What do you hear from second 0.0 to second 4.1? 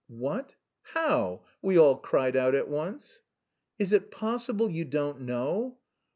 "What? How?" we all cried out at once. "Is it